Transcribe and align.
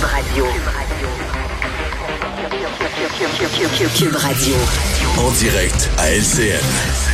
Cube 0.00 0.08
Radio. 0.08 0.46
Radio. 4.16 4.56
En 5.18 5.30
direct 5.32 5.90
à 5.98 6.10
LCN. 6.10 7.09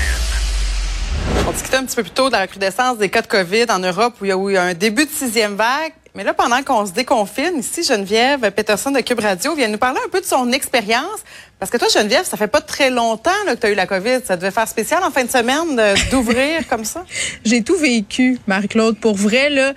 On 1.49 1.53
discutait 1.53 1.77
un 1.77 1.85
petit 1.85 1.95
peu 1.95 2.03
plus 2.03 2.11
tôt 2.11 2.27
de 2.27 2.33
la 2.33 2.41
recrudescence 2.41 2.99
des 2.99 3.09
cas 3.09 3.23
de 3.23 3.29
COVID 3.29 3.67
en 3.71 3.79
Europe 3.79 4.15
où 4.21 4.25
il 4.25 4.29
y 4.29 4.33
a 4.33 4.37
eu 4.37 4.57
un 4.57 4.75
début 4.75 5.05
de 5.05 5.11
sixième 5.11 5.55
vague. 5.55 5.93
Mais 6.17 6.25
là, 6.25 6.35
pendant 6.35 6.61
qu'on 6.65 6.85
se 6.85 6.91
déconfine, 6.91 7.59
ici, 7.59 7.85
Geneviève 7.85 8.51
Peterson 8.51 8.91
de 8.91 8.99
Cube 9.01 9.21
Radio 9.21 9.55
vient 9.55 9.69
nous 9.69 9.79
parler 9.79 10.01
un 10.05 10.09
peu 10.09 10.21
de 10.21 10.27
son 10.27 10.51
expérience. 10.51 11.21
Parce 11.61 11.71
que 11.71 11.77
toi, 11.77 11.87
Geneviève, 11.93 12.25
ça 12.25 12.37
fait 12.37 12.49
pas 12.49 12.63
très 12.63 12.91
longtemps 12.91 13.31
que 13.47 13.55
tu 13.55 13.67
as 13.67 13.71
eu 13.71 13.75
la 13.75 13.87
COVID. 13.87 14.21
Ça 14.25 14.37
devait 14.37 14.51
faire 14.51 14.67
spécial 14.67 15.05
en 15.05 15.13
fin 15.13 15.25
de 15.25 15.31
semaine 15.31 15.81
d'ouvrir 16.11 16.67
comme 16.69 16.85
ça. 16.85 17.05
J'ai 17.45 17.63
tout 17.63 17.77
vécu, 17.77 18.41
Marie-Claude. 18.49 18.99
Pour 18.99 19.15
vrai, 19.15 19.49
là, 19.49 19.73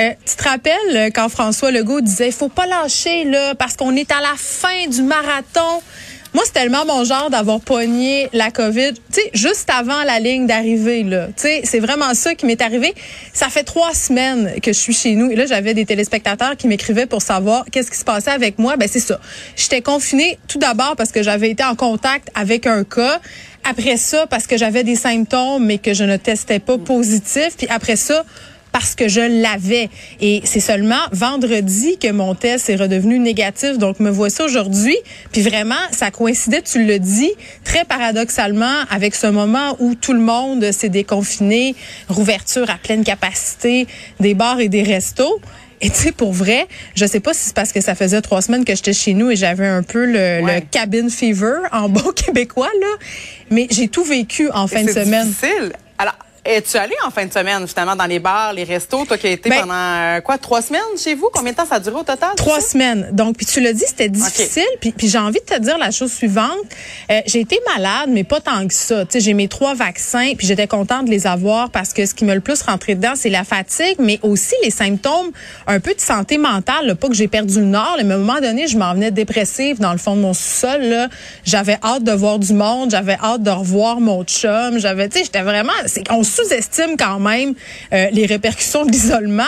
euh, 0.00 0.10
tu 0.26 0.36
te 0.36 0.44
rappelles 0.46 1.10
quand 1.14 1.30
François 1.30 1.70
Legault 1.70 2.02
disait, 2.02 2.32
faut 2.32 2.50
pas 2.50 2.66
lâcher 2.66 3.24
là, 3.24 3.54
parce 3.54 3.76
qu'on 3.76 3.96
est 3.96 4.12
à 4.12 4.20
la 4.20 4.34
fin 4.36 4.88
du 4.88 5.02
marathon. 5.02 5.80
Moi, 6.34 6.42
c'est 6.44 6.52
tellement 6.52 6.84
mon 6.84 7.04
genre 7.04 7.30
d'avoir 7.30 7.60
pogné 7.60 8.28
la 8.32 8.50
COVID, 8.50 8.94
tu 8.94 9.00
sais, 9.10 9.30
juste 9.34 9.70
avant 9.70 10.02
la 10.02 10.18
ligne 10.18 10.48
d'arrivée, 10.48 11.04
là. 11.04 11.28
Tu 11.28 11.42
sais, 11.44 11.60
c'est 11.62 11.78
vraiment 11.78 12.12
ça 12.14 12.34
qui 12.34 12.44
m'est 12.44 12.60
arrivé. 12.60 12.92
Ça 13.32 13.48
fait 13.48 13.62
trois 13.62 13.94
semaines 13.94 14.60
que 14.60 14.72
je 14.72 14.78
suis 14.78 14.94
chez 14.94 15.14
nous. 15.14 15.30
Et 15.30 15.36
là, 15.36 15.46
j'avais 15.46 15.74
des 15.74 15.86
téléspectateurs 15.86 16.56
qui 16.56 16.66
m'écrivaient 16.66 17.06
pour 17.06 17.22
savoir 17.22 17.64
qu'est-ce 17.70 17.88
qui 17.88 17.98
se 17.98 18.04
passait 18.04 18.32
avec 18.32 18.58
moi. 18.58 18.76
Ben, 18.76 18.88
c'est 18.90 18.98
ça. 18.98 19.20
J'étais 19.54 19.80
confinée 19.80 20.38
tout 20.48 20.58
d'abord 20.58 20.96
parce 20.96 21.12
que 21.12 21.22
j'avais 21.22 21.50
été 21.50 21.62
en 21.62 21.76
contact 21.76 22.28
avec 22.34 22.66
un 22.66 22.82
cas. 22.82 23.20
Après 23.62 23.96
ça, 23.96 24.26
parce 24.26 24.48
que 24.48 24.56
j'avais 24.58 24.82
des 24.82 24.96
symptômes, 24.96 25.64
mais 25.64 25.78
que 25.78 25.94
je 25.94 26.02
ne 26.02 26.16
testais 26.16 26.58
pas 26.58 26.78
positif. 26.78 27.56
Puis 27.56 27.68
après 27.70 27.96
ça, 27.96 28.24
parce 28.74 28.96
que 28.96 29.06
je 29.08 29.20
l'avais. 29.20 29.88
Et 30.20 30.42
c'est 30.44 30.58
seulement 30.60 30.98
vendredi 31.12 31.96
que 31.96 32.10
mon 32.10 32.34
test 32.34 32.68
est 32.68 32.74
redevenu 32.74 33.20
négatif. 33.20 33.78
Donc, 33.78 34.00
me 34.00 34.10
voici 34.10 34.42
aujourd'hui. 34.42 34.96
Puis 35.32 35.42
vraiment, 35.42 35.76
ça 35.92 36.10
coïncidait, 36.10 36.60
tu 36.60 36.84
le 36.84 36.98
dis, 36.98 37.30
très 37.62 37.84
paradoxalement 37.84 38.80
avec 38.90 39.14
ce 39.14 39.28
moment 39.28 39.76
où 39.78 39.94
tout 39.94 40.12
le 40.12 40.18
monde 40.18 40.72
s'est 40.72 40.88
déconfiné, 40.88 41.76
rouverture 42.08 42.68
à 42.68 42.74
pleine 42.76 43.04
capacité 43.04 43.86
des 44.18 44.34
bars 44.34 44.58
et 44.58 44.68
des 44.68 44.82
restos. 44.82 45.40
Et 45.80 45.90
tu 45.90 45.96
sais, 45.96 46.12
pour 46.12 46.32
vrai, 46.32 46.66
je 46.96 47.06
sais 47.06 47.20
pas 47.20 47.32
si 47.32 47.44
c'est 47.44 47.54
parce 47.54 47.70
que 47.72 47.80
ça 47.80 47.94
faisait 47.94 48.20
trois 48.22 48.42
semaines 48.42 48.64
que 48.64 48.74
j'étais 48.74 48.92
chez 48.92 49.12
nous 49.14 49.30
et 49.30 49.36
j'avais 49.36 49.66
un 49.66 49.82
peu 49.84 50.04
le, 50.04 50.42
Ouais. 50.42 50.54
le 50.56 50.60
cabin 50.68 51.08
fever 51.08 51.58
en 51.72 51.88
bon 51.90 52.10
québécois, 52.12 52.70
là. 52.80 52.86
Mais 53.50 53.68
j'ai 53.70 53.86
tout 53.88 54.02
vécu 54.04 54.48
en 54.50 54.66
fin 54.66 54.82
de 54.82 54.90
c'est 54.90 55.04
semaine. 55.04 55.28
difficile. 55.28 55.72
Es-tu 56.46 56.76
allé 56.76 56.94
en 57.06 57.10
fin 57.10 57.24
de 57.24 57.32
semaine, 57.32 57.66
finalement, 57.66 57.96
dans 57.96 58.04
les 58.04 58.18
bars, 58.18 58.52
les 58.52 58.64
restos, 58.64 59.06
toi 59.06 59.16
qui 59.16 59.26
as 59.26 59.30
été 59.30 59.48
Ben- 59.48 59.60
pendant, 59.62 59.72
euh, 59.74 60.20
quoi, 60.20 60.36
trois 60.36 60.60
semaines 60.60 60.82
chez 61.02 61.14
vous? 61.14 61.30
Combien 61.32 61.52
de 61.52 61.56
temps 61.56 61.64
ça 61.64 61.76
a 61.76 61.80
duré 61.80 61.96
au 61.96 62.02
total? 62.02 62.30
Trois 62.36 62.60
semaines. 62.60 63.08
Donc, 63.12 63.36
puis 63.38 63.46
tu 63.46 63.60
l'as 63.60 63.72
dit, 63.72 63.84
c'était 63.86 64.10
difficile. 64.10 64.62
Puis, 64.78 64.92
puis 64.92 65.08
j'ai 65.08 65.16
envie 65.16 65.40
de 65.40 65.44
te 65.54 65.58
dire 65.58 65.78
la 65.78 65.90
chose 65.90 66.12
suivante. 66.12 66.50
Euh, 67.10 67.20
j'ai 67.26 67.40
été 67.40 67.58
malade, 67.74 68.10
mais 68.10 68.24
pas 68.24 68.40
tant 68.40 68.66
que 68.68 68.74
ça. 68.74 69.06
Tu 69.06 69.12
sais, 69.12 69.20
j'ai 69.20 69.32
mes 69.32 69.48
trois 69.48 69.74
vaccins, 69.74 70.34
puis 70.36 70.46
j'étais 70.46 70.66
contente 70.66 71.06
de 71.06 71.10
les 71.10 71.26
avoir 71.26 71.70
parce 71.70 71.94
que 71.94 72.04
ce 72.04 72.12
qui 72.12 72.26
me 72.26 72.34
le 72.34 72.40
plus 72.40 72.60
rentré 72.60 72.94
dedans, 72.94 73.14
c'est 73.14 73.30
la 73.30 73.44
fatigue, 73.44 73.96
mais 73.98 74.18
aussi 74.22 74.54
les 74.62 74.70
symptômes 74.70 75.30
un 75.66 75.80
peu 75.80 75.94
de 75.94 76.00
santé 76.00 76.36
mentale. 76.36 76.88
là. 76.88 76.94
Pas 76.94 77.08
que 77.08 77.14
j'ai 77.14 77.28
perdu 77.28 77.60
le 77.60 77.64
nord, 77.66 77.94
là, 77.96 78.02
mais 78.04 78.12
à 78.12 78.16
un 78.16 78.20
moment 78.20 78.40
donné, 78.42 78.66
je 78.68 78.76
m'en 78.76 78.92
venais 78.92 79.10
dépressive 79.10 79.80
dans 79.80 79.92
le 79.92 79.98
fond 79.98 80.14
de 80.14 80.20
mon 80.20 80.34
sous-sol. 80.34 81.08
J'avais 81.46 81.78
hâte 81.82 82.04
de 82.04 82.12
voir 82.12 82.38
du 82.38 82.52
monde, 82.52 82.90
j'avais 82.90 83.16
hâte 83.22 83.42
de 83.42 83.50
revoir 83.50 83.98
mon 84.00 84.24
chum. 84.24 84.78
J'avais, 84.78 85.08
tu 85.08 85.18
sais, 85.18 85.24
j'étais 85.24 85.40
vraiment. 85.40 85.72
On 86.10 86.22
sous-estime 86.34 86.96
quand 86.98 87.20
même 87.20 87.54
euh, 87.92 88.06
les 88.12 88.26
répercussions 88.26 88.84
de 88.84 88.90
l'isolement. 88.90 89.42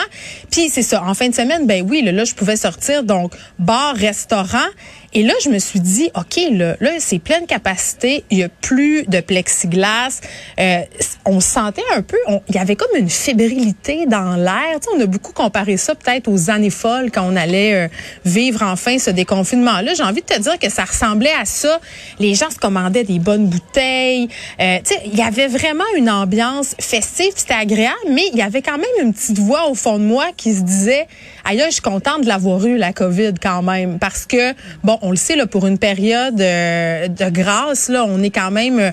Puis 0.51 0.69
c'est 0.71 0.83
ça. 0.83 1.03
En 1.03 1.15
fin 1.15 1.29
de 1.29 1.35
semaine, 1.35 1.67
ben 1.67 1.85
oui, 1.89 2.03
là, 2.03 2.13
là, 2.13 2.25
je 2.25 2.35
pouvais 2.35 2.57
sortir 2.57 3.03
donc 3.03 3.33
bar, 3.59 3.95
restaurant. 3.97 4.69
Et 5.17 5.23
là, 5.23 5.33
je 5.43 5.49
me 5.49 5.59
suis 5.59 5.81
dit, 5.81 6.11
OK, 6.15 6.39
là, 6.53 6.77
là 6.79 6.91
c'est 6.99 7.19
pleine 7.19 7.47
capacité. 7.47 8.25
Il 8.31 8.37
y 8.37 8.43
a 8.43 8.51
plus 8.51 9.05
de 9.05 9.21
plexiglas. 9.21 10.21
Euh, 10.61 10.81
on 11.25 11.41
se 11.41 11.49
sentait 11.49 11.81
un 11.95 12.03
peu, 12.03 12.19
il 12.51 12.55
y 12.55 12.59
avait 12.59 12.77
comme 12.77 12.95
une 12.95 13.09
fébrilité 13.09 14.05
dans 14.05 14.37
l'air. 14.37 14.79
On 14.95 15.01
a 15.01 15.07
beaucoup 15.07 15.33
comparé 15.33 15.79
ça 15.79 15.95
peut-être 15.95 16.29
aux 16.29 16.51
années 16.51 16.69
folles 16.69 17.11
quand 17.11 17.27
on 17.27 17.35
allait 17.35 17.87
euh, 17.87 17.89
vivre 18.27 18.63
enfin 18.63 18.99
ce 18.99 19.09
déconfinement-là. 19.09 19.95
J'ai 19.95 20.03
envie 20.03 20.21
de 20.21 20.27
te 20.27 20.39
dire 20.39 20.59
que 20.59 20.69
ça 20.69 20.85
ressemblait 20.85 21.33
à 21.41 21.47
ça. 21.47 21.81
Les 22.19 22.35
gens 22.35 22.51
se 22.51 22.59
commandaient 22.59 23.05
des 23.05 23.19
bonnes 23.19 23.47
bouteilles. 23.47 24.29
Euh, 24.61 24.81
il 25.07 25.17
y 25.17 25.23
avait 25.23 25.49
vraiment 25.49 25.85
une 25.97 26.11
ambiance 26.11 26.75
festive. 26.79 27.33
C'était 27.35 27.55
agréable, 27.55 27.97
mais 28.11 28.25
il 28.35 28.39
y 28.39 28.43
avait 28.43 28.61
quand 28.61 28.77
même 28.77 28.85
une 29.03 29.15
petite 29.15 29.39
voix 29.39 29.71
au 29.71 29.75
fond 29.75 29.99
de 29.99 30.05
moi 30.05 30.27
qui 30.37 30.53
se 30.53 30.61
disait, 30.61 31.07
aïe, 31.47 31.63
je 31.65 31.73
suis 31.73 31.81
contente 31.81 32.21
de 32.21 32.29
l'avoir 32.29 32.67
eu, 32.67 32.77
la 32.77 32.93
COVID, 32.93 33.33
quand 33.41 33.63
même. 33.63 33.99
Parce 33.99 34.27
que, 34.27 34.53
bon, 34.85 34.99
on 35.07 35.11
le 35.11 35.17
sait, 35.17 35.37
pour 35.47 35.69
une 35.69 35.79
période 35.79 36.41
euh, 36.41 37.07
de 37.07 37.31
grâce, 37.31 37.89
là, 37.89 38.05
on 38.09 38.21
est 38.25 38.31
quand 38.31 38.51
même 38.51 38.81
euh, 38.81 38.91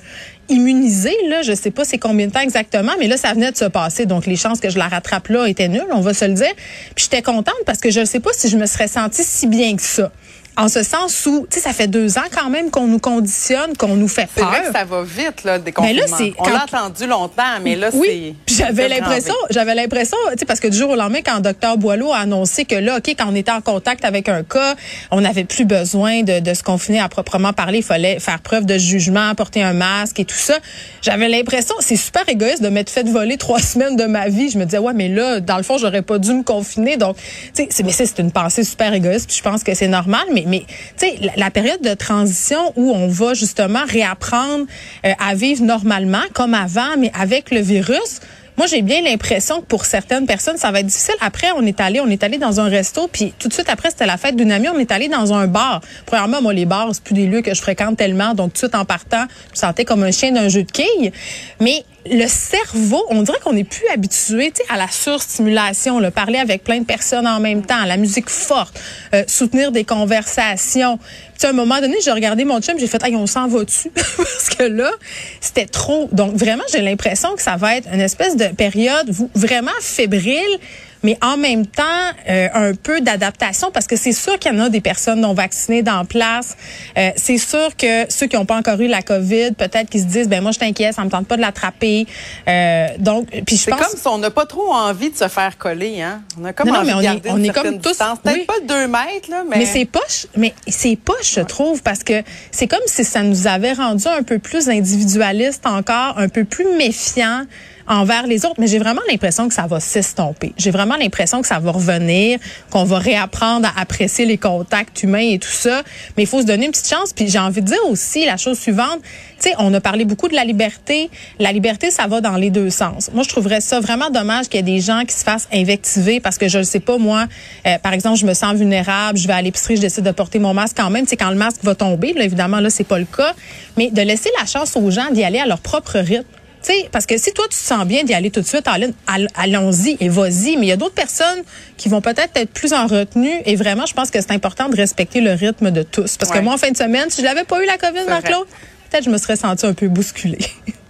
immunisé, 0.48 1.12
là, 1.28 1.42
je 1.42 1.56
sais 1.56 1.72
pas 1.72 1.86
c'est 1.86 1.98
combien 1.98 2.28
de 2.28 2.32
temps 2.32 2.42
exactement, 2.42 2.92
mais 3.00 3.08
là, 3.08 3.18
ça 3.18 3.34
venait 3.34 3.52
de 3.52 3.58
se 3.58 3.66
passer. 3.66 4.06
Donc, 4.06 4.28
les 4.28 4.36
chances 4.36 4.60
que 4.60 4.70
je 4.70 4.78
la 4.78 4.88
rattrape 4.88 5.28
là 5.30 5.48
étaient 5.48 5.70
nulles, 5.70 5.88
on 5.92 6.02
va 6.02 6.14
se 6.14 6.26
le 6.26 6.34
dire. 6.34 6.54
Puis 6.96 7.06
j'étais 7.06 7.24
contente 7.24 7.56
parce 7.66 7.80
que 7.80 7.90
je 7.90 8.02
ne 8.02 8.06
sais 8.06 8.20
pas 8.20 8.30
si 8.32 8.48
je 8.48 8.58
me 8.58 8.68
serais 8.68 8.88
sentie 8.88 9.24
si 9.24 9.48
bien 9.48 9.76
que 9.76 9.82
ça. 9.82 10.12
En 10.56 10.68
ce 10.68 10.84
sens 10.84 11.26
où, 11.26 11.48
tu 11.50 11.58
sais, 11.58 11.64
ça 11.64 11.74
fait 11.74 11.88
deux 11.88 12.18
ans 12.20 12.30
quand 12.32 12.50
même 12.50 12.70
qu'on 12.70 12.86
nous 12.88 13.00
conditionne, 13.00 13.76
qu'on 13.78 13.96
nous 13.96 14.08
fait 14.08 14.28
C'est 14.36 14.42
peur. 14.42 14.50
vrai 14.52 14.62
que 14.62 14.72
ça 14.72 14.86
va 14.86 15.02
vite, 15.04 15.44
là, 15.44 15.58
le 15.58 15.64
déconfinement. 15.64 16.02
Ben 16.06 16.10
là, 16.12 16.16
c'est 16.18 16.34
On 16.38 16.48
l'a 16.48 16.64
entendu 16.66 17.08
longtemps, 17.08 17.44
mais 17.64 17.76
là, 17.76 17.90
c'est... 17.92 17.98
Oui, 17.98 18.36
j'avais 18.48 18.88
l'impression, 18.88 19.34
j'avais 19.50 19.74
l'impression, 19.74 20.18
tu 20.34 20.40
sais, 20.40 20.46
parce 20.46 20.60
que 20.60 20.68
du 20.68 20.78
jour 20.78 20.92
au 20.92 20.96
lendemain, 20.96 21.22
quand 21.26 21.40
Dr 21.40 21.78
Boileau 21.78 22.12
a 22.14 22.18
annoncé 22.18 22.66
que 22.66 22.76
là, 22.76 22.98
ok, 22.98 23.16
quand 23.18 23.26
on 23.30 23.36
était 23.36 23.52
en 23.52 23.62
contact 23.62 24.06
avec 24.06 24.30
un 24.30 24.44
cas, 24.44 24.76
on 25.10 25.22
n'avait 25.22 25.44
plus 25.44 25.66
besoin 25.66 26.22
de, 26.22 26.40
de 26.40 26.54
se 26.54 26.62
confiner 26.62 27.00
à 27.00 27.10
proprement 27.10 27.54
parler, 27.54 27.80
il 27.80 27.84
fallait 27.84 28.20
faire 28.20 28.40
preuve 28.40 28.66
de 28.66 28.78
jugement, 28.78 29.34
porter 29.36 29.64
un 29.64 29.74
masque 29.74 30.20
et 30.20 30.26
tout 30.26 30.36
ça. 30.38 30.56
J'avais 31.02 31.30
l'impression, 31.30 31.74
c'est 31.80 31.96
super 31.96 32.30
égoïste 32.30 32.62
de 32.62 32.70
m'être 32.70 32.90
fait 32.92 33.04
voler 33.08 33.38
trois 33.38 33.60
semaines 33.62 33.96
de 33.96 34.06
ma 34.06 34.30
vie. 34.30 34.50
Je 34.52 34.60
me 34.60 34.66
disais, 34.66 34.78
ouais, 34.78 34.94
mais 34.94 35.08
là, 35.10 35.40
dans 35.40 35.58
le 35.58 35.64
fond, 35.64 35.78
j'aurais 35.80 36.04
pas 36.04 36.20
dû 36.20 36.32
me 36.32 36.44
confiner. 36.44 36.98
Donc, 36.98 37.16
tu 37.18 37.24
sais, 37.54 37.68
c'est- 37.72 37.84
mais 37.84 37.92
c'est 37.92 38.20
une 38.20 38.32
pensée 38.32 38.64
super 38.64 38.94
égoïste. 38.94 39.28
Puis 39.28 39.38
je 39.38 39.42
pense 39.44 39.64
que 39.64 39.74
c'est 39.74 39.88
normal. 39.88 40.22
Mais, 40.32 40.43
mais, 40.48 40.66
tu 40.98 41.08
sais, 41.08 41.32
la, 41.36 41.52
période 41.52 41.82
de 41.82 41.94
transition 41.94 42.74
où 42.76 42.92
on 42.92 43.08
va 43.08 43.34
justement 43.34 43.84
réapprendre 43.88 44.66
euh, 45.06 45.12
à 45.20 45.36
vivre 45.36 45.64
normalement, 45.64 46.24
comme 46.34 46.54
avant, 46.54 46.98
mais 46.98 47.12
avec 47.20 47.52
le 47.52 47.60
virus. 47.60 48.20
Moi, 48.56 48.68
j'ai 48.68 48.84
bien 48.84 49.02
l'impression 49.02 49.62
que 49.62 49.66
pour 49.66 49.86
certaines 49.86 50.28
personnes, 50.28 50.58
ça 50.58 50.72
va 50.72 50.82
être 50.82 50.86
difficile. 50.86 51.16
Après, 51.22 51.48
on 51.56 51.66
est 51.66 51.82
allé, 51.82 52.00
on 52.00 52.08
est 52.08 52.24
allé 52.24 52.38
dans 52.38 52.60
un 52.60 52.70
resto, 52.70 53.10
puis 53.12 53.34
tout 53.40 53.48
de 53.48 53.54
suite 53.54 53.68
après, 53.68 53.90
c'était 53.90 54.06
la 54.06 54.18
fête 54.18 54.36
d'une 54.36 54.52
amie, 54.52 54.70
on 54.70 54.78
est 54.78 54.92
allé 54.92 55.08
dans 55.08 55.34
un 55.34 55.48
bar. 55.48 55.82
Premièrement, 56.06 56.42
moi, 56.42 56.54
les 56.54 56.66
bars, 56.66 56.90
c'est 56.94 57.04
plus 57.04 57.16
des 57.16 57.26
lieux 57.26 57.42
que 57.42 57.54
je 57.56 57.62
fréquente 57.62 57.98
tellement, 57.98 58.36
donc 58.36 58.50
tout 58.50 58.54
de 58.54 58.58
suite 58.60 58.76
en 58.76 58.86
partant, 58.86 59.26
je 59.48 59.52
me 59.54 59.56
sentais 59.56 59.86
comme 59.86 60.04
un 60.04 60.12
chien 60.12 60.32
d'un 60.32 60.50
jeu 60.50 60.64
de 60.64 60.72
quilles. 60.72 61.12
Mais 61.60 61.84
le 62.06 62.28
cerveau, 62.28 63.06
on 63.10 63.22
dirait 63.22 63.40
qu'on 63.44 63.54
n'est 63.54 63.64
plus 63.64 63.88
habitué, 63.94 64.52
à 64.70 64.78
la 64.78 64.88
surstimulation, 64.88 66.00
le 66.00 66.12
parler 66.12 66.38
avec 66.38 66.64
plein 66.64 66.80
de 66.80 66.86
personnes 66.86 67.28
en 67.28 67.40
même 67.40 67.66
temps, 67.66 67.84
la 67.86 67.98
musique 67.98 68.30
forte, 68.30 68.80
euh, 69.14 69.24
soutenir 69.28 69.72
des 69.72 69.84
conversations. 69.84 71.00
Puis 71.38 71.48
à 71.48 71.50
un 71.50 71.54
moment 71.54 71.80
donné, 71.80 71.96
j'ai 72.04 72.12
regardé 72.12 72.46
mon 72.46 72.62
chum, 72.62 72.78
j'ai 72.78 72.88
fait, 72.88 73.04
hey, 73.04 73.16
on 73.16 73.28
s'en 73.28 73.48
va 73.48 73.64
dessus 73.64 73.92
parce 74.18 74.50
que 74.50 74.64
là, 74.64 74.92
c'était 75.40 75.66
trop. 75.66 76.10
Donc 76.12 76.36
vraiment, 76.36 76.64
j'ai 76.72 76.82
l'impression 76.82 77.36
que 77.36 77.42
ça 77.42 77.56
va 77.56 77.78
être 77.78 77.88
une 77.94 78.02
espèce 78.02 78.36
de 78.36 78.48
période 78.48 79.10
vraiment 79.36 79.72
fébrile 79.80 80.60
mais 81.04 81.18
en 81.22 81.38
même 81.38 81.66
temps 81.68 81.84
euh, 82.30 82.48
un 82.54 82.74
peu 82.74 83.02
d'adaptation 83.02 83.72
parce 83.72 83.88
que 83.88 83.96
c'est 83.96 84.14
sûr 84.14 84.40
qu'il 84.40 84.54
y 84.54 84.56
en 84.56 84.60
a 84.60 84.70
des 84.70 84.82
personnes 84.82 85.22
non 85.22 85.34
vaccinées 85.34 85.84
dans 85.84 86.06
place. 86.06 86.56
Euh, 86.98 87.10
c'est 87.16 87.38
sûr 87.38 87.76
que 87.78 88.06
ceux 88.10 88.28
qui 88.28 88.36
n'ont 88.36 88.46
pas 88.46 88.58
encore 88.58 88.80
eu 88.82 88.88
la 88.88 89.02
COVID, 89.02 89.52
peut-être 89.58 89.90
qu'ils 89.90 90.02
se 90.02 90.06
disent 90.08 90.28
ben 90.30 90.42
moi 90.42 90.52
je 90.52 90.60
t'inquiète, 90.60 90.96
ça 90.96 91.04
me 91.04 91.10
tente 91.10 91.28
pas 91.28 91.36
de 91.36 91.42
l'attraper. 91.42 92.08
Euh, 92.48 92.88
donc 93.00 93.28
puis 93.46 93.58
je 93.58 93.64
C'est 93.64 93.72
pense 93.72 93.80
comme 93.82 94.00
si 94.00 94.08
on 94.08 94.18
n'a 94.18 94.32
pas 94.32 94.46
trop 94.46 94.74
envie 94.74 95.10
de 95.12 95.18
se 95.18 95.28
faire 95.28 95.58
coller, 95.58 96.02
hein. 96.02 96.22
On 96.40 96.46
a 96.46 96.54
comme 96.54 96.68
Non, 96.70 96.74
non, 96.76 96.80
envie 96.80 96.88
mais 96.88 96.94
on 96.94 97.00
de 97.00 97.28
est- 97.28 97.32
on 97.32 97.38
une 97.38 97.46
est 97.46 97.50
comme 97.50 97.80
tous-. 97.80 97.98
Peut-être 97.98 98.38
oui. 98.38 98.46
pas 98.46 98.60
deux 98.68 98.88
mètres, 98.88 99.30
là, 99.30 99.44
mais... 99.50 99.58
Mais 99.60 99.66
c'est 99.66 99.86
poche, 99.86 100.28
mais 100.38 100.54
c'est 100.68 100.96
poche, 100.96 101.34
je 101.36 101.42
trouve, 101.42 101.82
parce 101.84 102.04
que 102.04 102.24
c'est 102.52 102.68
comme 102.68 102.80
si 102.86 103.04
ça 103.04 103.22
nous 103.24 103.48
avait 103.48 103.74
rendu 103.74 104.08
un 104.08 104.24
peu 104.24 104.40
plus 104.40 104.70
individualiste 104.70 105.66
encore, 105.66 106.18
un 106.18 106.30
peu 106.30 106.44
plus 106.46 106.66
méfiant 106.78 107.44
envers 107.88 108.28
les 108.28 108.46
autres. 108.46 108.56
Mais 108.60 108.68
j'ai 108.68 108.80
vraiment 108.80 109.02
l'impression 109.10 109.48
que 109.48 109.54
ça 109.54 109.68
va 109.68 109.80
s'estomper. 109.80 110.54
J'ai 110.58 110.72
vraiment 110.72 110.96
l'impression 110.96 111.42
que 111.42 111.48
ça 111.48 111.60
va 111.60 111.72
revenir, 111.72 112.40
qu'on 112.70 112.84
va 112.84 113.00
réapprendre 113.00 113.68
à 113.68 113.82
apprécier 113.82 114.26
les 114.26 114.38
contacts 114.38 115.04
humains 115.04 115.30
et 115.32 115.40
tout 115.40 115.50
ça. 115.50 115.84
Mais 116.18 116.24
il 116.24 116.28
faut 116.28 116.42
se 116.42 116.46
donner 116.46 116.66
une 116.66 116.72
petite 116.72 116.90
chance. 116.90 117.14
Puis 117.14 117.28
j'ai 117.28 117.40
envie 117.40 117.62
de 117.62 117.68
dire 117.68 117.86
aussi 117.90 118.26
la 118.26 118.38
chose 118.38 118.60
suivante. 118.60 119.00
Tu 119.42 119.50
sais, 119.50 119.56
on 119.60 119.74
a 119.74 119.82
parlé 119.82 120.06
beaucoup 120.06 120.28
de 120.28 120.36
la 120.36 120.46
liberté. 120.46 121.10
La 121.40 121.52
liberté, 121.52 121.92
ça 121.92 122.08
va 122.08 122.22
dans 122.22 122.38
les 122.38 122.50
deux 122.50 122.70
sens. 122.70 123.10
Moi, 123.14 123.24
je 123.24 123.30
trouverais 123.30 123.62
ça 123.62 123.80
vraiment 123.80 124.10
dommage 124.10 124.48
qu'il 124.48 124.56
y 124.56 124.60
ait 124.60 124.76
des 124.76 124.80
gens 124.80 125.04
qui 125.06 125.16
se 125.16 125.24
fassent 125.24 125.48
invectiver 125.54 126.20
parce 126.20 126.38
que 126.38 126.48
je 126.48 126.60
ne 126.60 126.64
sais 126.64 126.80
pas, 126.80 126.98
moi, 126.98 127.26
euh, 127.68 127.78
par 127.80 127.94
exemple, 127.94 128.18
je 128.18 128.26
me 128.26 128.34
sens 128.34 128.56
vulnérable, 128.56 129.18
je 129.18 129.28
vais 129.28 129.34
à 129.34 129.42
l'épicerie, 129.42 129.76
je 129.76 129.82
décide 129.82 130.04
de 130.04 130.12
porter 130.12 130.40
mon 130.40 130.54
masque 130.54 130.78
quand 130.78 130.90
même. 130.90 131.06
C'est 131.08 131.18
quand 131.18 131.30
le 131.30 131.36
masque 131.36 131.64
va 131.64 131.76
tomber, 131.76 132.14
là, 132.14 132.24
évidemment, 132.24 132.60
là, 132.60 132.70
c'est 132.70 132.84
pas 132.84 133.00
le 133.00 133.06
cas. 133.06 133.34
Mais 133.78 133.90
de 133.90 134.02
laisser 134.02 134.30
la 134.40 134.46
chance 134.46 134.76
aux 134.76 134.90
gens 134.92 135.10
d'y 135.12 135.24
aller 135.24 135.40
à 135.40 135.46
leur 135.46 135.60
propre 135.60 136.00
rythme. 136.00 136.26
Sais, 136.64 136.88
parce 136.92 137.06
que 137.06 137.18
si 137.18 137.32
toi, 137.34 137.44
tu 137.50 137.58
te 137.58 137.62
sens 137.64 137.86
bien 137.86 138.04
d'y 138.04 138.14
aller 138.14 138.32
tout 138.32 138.40
de 138.42 138.46
suite, 138.46 138.68
allons- 138.68 138.94
all- 139.06 139.28
allons-y 139.36 139.98
et 140.00 140.08
vas-y. 140.10 140.56
Mais 140.58 140.68
il 140.68 140.70
y 140.70 140.72
a 140.72 140.78
d'autres 140.78 140.94
personnes 140.96 141.44
qui 141.78 141.90
vont 141.90 142.00
peut-être 142.02 142.32
être 142.36 142.52
plus 142.52 142.72
en 142.74 142.88
retenue. 142.88 143.34
Et 143.46 143.56
vraiment, 143.58 143.86
je 143.86 143.94
pense 143.94 144.10
que 144.10 144.22
c'est 144.22 144.32
important 144.32 144.70
de 144.70 144.76
respecter 144.78 145.20
le 145.20 145.34
rythme 145.34 145.72
de 145.72 145.84
tous. 145.84 146.16
Parce 146.18 146.32
Ouais. 146.32 146.38
que 146.40 146.44
moi, 146.44 146.54
en 146.54 146.58
fin 146.58 146.72
de 146.72 146.78
semaine, 146.78 147.10
si 147.10 147.22
je 147.22 147.26
l'avais 147.26 147.44
pas 147.44 147.62
eu 147.62 147.66
la 147.66 147.78
COVID, 147.78 148.06
Marc-Claude, 148.08 148.48
peut-être 148.90 149.04
je 149.04 149.10
me 149.10 149.18
serais 149.18 149.36
sentie 149.36 149.66
un 149.66 149.74
peu 149.74 149.88
bousculée. 149.90 150.38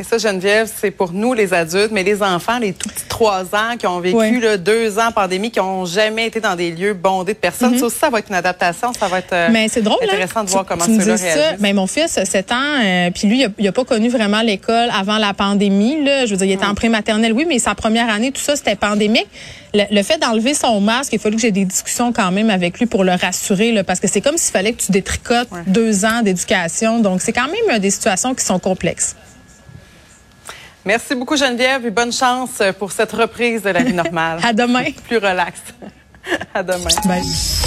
Et 0.00 0.02
ça, 0.02 0.16
Geneviève, 0.16 0.66
c'est 0.80 0.90
pour 0.90 1.12
nous, 1.12 1.34
les 1.34 1.52
adultes, 1.52 1.90
mais 1.92 2.02
les 2.02 2.22
enfants, 2.22 2.58
les 2.58 2.72
tout 2.72 2.88
petits 2.88 3.04
trois 3.06 3.42
ans 3.54 3.76
qui 3.78 3.86
ont 3.86 4.00
vécu 4.00 4.40
là, 4.40 4.56
deux 4.56 4.98
ans 4.98 5.12
pandémie, 5.14 5.50
qui 5.50 5.60
ont 5.60 5.84
jamais 5.84 6.26
été 6.28 6.40
dans 6.40 6.56
des 6.56 6.70
lieux 6.70 6.94
bondés 6.94 7.34
de 7.34 7.38
personnes, 7.38 7.76
ça 7.78 7.84
aussi, 7.84 7.98
ça 7.98 8.08
va 8.08 8.20
être 8.20 8.30
une 8.30 8.34
adaptation. 8.34 8.94
Ça 8.98 9.08
va 9.08 9.18
être 9.18 9.34
euh. 9.34 9.48
Mais 9.52 9.66
hein? 9.66 9.92
intéressant 10.02 10.42
de 10.42 10.48
voir 10.48 10.62
Tu- 10.64 10.68
comment 10.70 10.86
tu 10.86 10.96
ça. 10.96 11.04
réagissent. 11.04 11.60
Ben, 11.60 11.76
mon 11.76 11.86
fils, 11.86 12.16
a 12.16 12.24
7 12.24 12.50
ans, 12.50 12.56
euh, 12.82 13.10
puis 13.10 13.28
lui, 13.28 13.40
il 13.40 13.44
a, 13.44 13.48
il 13.58 13.68
a 13.68 13.72
pas 13.72 13.84
connu 13.84 14.08
vraiment 14.08 14.40
l'école 14.40 14.88
avant 14.98 15.18
la 15.18 15.34
pandémie. 15.34 16.02
Là. 16.02 16.24
Je 16.24 16.30
veux 16.30 16.38
dire, 16.38 16.46
il 16.46 16.52
était 16.52 16.64
Mm. 16.64 16.70
en 16.70 16.74
prématernelle, 16.74 17.32
oui, 17.34 17.44
mais 17.46 17.58
sa 17.58 17.74
première 17.74 18.08
année, 18.08 18.32
tout 18.32 18.40
ça, 18.40 18.56
c'était 18.56 18.76
pandémique. 18.76 19.28
Le, 19.74 19.82
le 19.94 20.02
fait 20.02 20.16
d'enlever 20.16 20.54
son 20.54 20.80
masque, 20.80 21.12
il 21.12 21.16
a 21.16 21.18
fallu 21.18 21.36
que 21.36 21.42
j'ai 21.42 21.52
des 21.52 21.66
discussions 21.66 22.10
quand 22.14 22.30
même 22.32 22.48
avec 22.48 22.78
lui 22.78 22.86
pour 22.86 23.04
le 23.04 23.12
rassurer, 23.12 23.72
là, 23.72 23.84
parce 23.84 24.00
que 24.00 24.08
c'est 24.08 24.22
comme 24.22 24.38
s'il 24.38 24.50
fallait 24.52 24.72
que 24.72 24.80
tu 24.82 24.92
détricotes 24.92 25.48
deux 25.66 26.06
ans 26.06 26.22
d'éducation. 26.22 27.00
Donc, 27.00 27.20
c'est 27.20 27.34
quand 27.34 27.48
même 27.48 27.76
euh, 27.76 27.78
des 27.78 27.90
situations 27.90 28.34
qui 28.34 28.46
sont 28.46 28.58
complexes. 28.58 29.14
Merci 30.90 31.14
beaucoup, 31.14 31.36
Geneviève, 31.36 31.86
et 31.86 31.90
bonne 31.92 32.12
chance 32.12 32.60
pour 32.76 32.90
cette 32.90 33.12
reprise 33.12 33.62
de 33.62 33.70
la 33.70 33.84
vie 33.84 33.92
normale. 33.92 34.40
À 34.44 34.52
demain. 34.52 34.86
Plus 35.06 35.18
relax. 35.18 35.60
à 36.54 36.64
demain. 36.64 36.90
Bye. 37.06 37.22